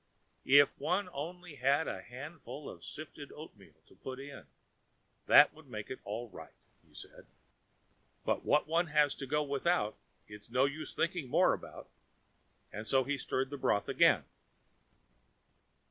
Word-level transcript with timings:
If 0.47 0.79
one 0.79 1.09
only 1.13 1.57
had 1.57 1.87
a 1.87 2.01
handful 2.01 2.67
of 2.67 2.83
sifted 2.83 3.31
oatmeal 3.33 3.75
to 3.85 3.93
put 3.95 4.19
in, 4.19 4.47
that 5.27 5.53
would 5.53 5.67
make 5.69 5.91
it 5.91 5.99
all 6.03 6.27
right," 6.31 6.55
he 6.87 6.91
said. 6.95 7.27
"But 8.25 8.43
what 8.43 8.65
one 8.65 8.87
has 8.87 9.13
to 9.13 9.27
go 9.27 9.43
without, 9.43 9.95
it's 10.27 10.49
no 10.49 10.65
use 10.65 10.95
thinking 10.95 11.29
more 11.29 11.53
about," 11.53 11.87
and 12.73 12.87
so 12.87 13.03
he 13.03 13.15
stirred 13.15 13.51
the 13.51 13.59
broth 13.59 13.87
again. 13.87 14.23